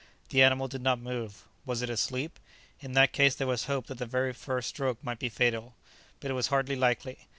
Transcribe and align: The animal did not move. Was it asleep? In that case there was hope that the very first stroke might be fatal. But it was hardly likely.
The 0.29 0.41
animal 0.41 0.67
did 0.67 0.81
not 0.81 0.97
move. 0.97 1.43
Was 1.63 1.83
it 1.83 1.89
asleep? 1.91 2.39
In 2.79 2.93
that 2.93 3.13
case 3.13 3.35
there 3.35 3.45
was 3.45 3.65
hope 3.65 3.85
that 3.85 3.99
the 3.99 4.07
very 4.07 4.33
first 4.33 4.69
stroke 4.69 5.03
might 5.03 5.19
be 5.19 5.29
fatal. 5.29 5.75
But 6.19 6.31
it 6.31 6.33
was 6.33 6.47
hardly 6.47 6.75
likely. 6.75 7.27